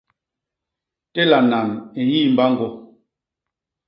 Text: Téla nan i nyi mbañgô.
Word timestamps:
Téla 1.13 1.39
nan 1.51 1.67
i 1.99 2.01
nyi 2.09 2.21
mbañgô. 2.33 2.67